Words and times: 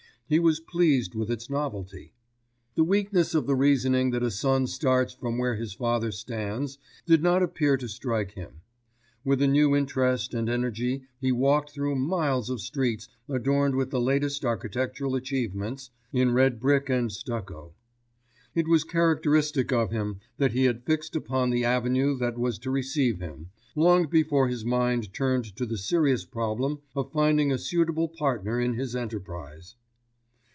He 0.27 0.39
was 0.39 0.61
pleased 0.61 1.13
with 1.13 1.29
its 1.29 1.49
novelty. 1.49 2.13
The 2.75 2.85
weakness 2.85 3.35
of 3.35 3.47
the 3.47 3.53
reasoning 3.53 4.11
that 4.11 4.23
a 4.23 4.31
son 4.31 4.65
starts 4.65 5.11
from 5.13 5.37
where 5.37 5.55
his 5.55 5.73
father 5.73 6.09
stands 6.13 6.77
did 7.05 7.21
not 7.21 7.43
appear 7.43 7.75
to 7.75 7.89
strike 7.89 8.31
him. 8.31 8.61
With 9.25 9.41
a 9.41 9.47
new 9.49 9.75
interest 9.75 10.33
and 10.33 10.47
energy 10.47 11.03
he 11.19 11.33
walked 11.33 11.71
through 11.71 11.97
miles 11.97 12.49
of 12.49 12.61
streets 12.61 13.09
adorned 13.27 13.75
with 13.75 13.89
the 13.89 13.99
latest 13.99 14.45
architectural 14.45 15.15
achievements 15.15 15.89
in 16.13 16.31
red 16.31 16.61
brick 16.61 16.89
and 16.89 17.11
stucco. 17.11 17.73
It 18.55 18.69
was 18.69 18.85
characteristic 18.85 19.73
of 19.73 19.91
him 19.91 20.21
that 20.37 20.53
he 20.53 20.63
had 20.63 20.85
fixed 20.85 21.13
upon 21.13 21.49
the 21.49 21.65
avenue 21.65 22.15
that 22.19 22.37
was 22.37 22.57
to 22.59 22.71
receive 22.71 23.19
him, 23.19 23.49
long 23.75 24.05
before 24.07 24.47
his 24.47 24.63
mind 24.63 25.11
turned 25.13 25.53
to 25.57 25.65
the 25.65 25.77
serious 25.77 26.23
problem 26.23 26.79
of 26.95 27.11
finding 27.11 27.51
a 27.51 27.57
suitable 27.57 28.07
partner 28.07 28.61
in 28.61 28.75
his 28.75 28.95
enterprise. 28.95 29.75